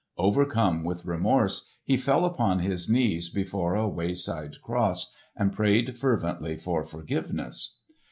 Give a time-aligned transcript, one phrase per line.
[0.17, 6.57] Overcome with remorse he fell upon his knees before a wayside cross and prayed fervently
[6.57, 7.77] for forgiveness.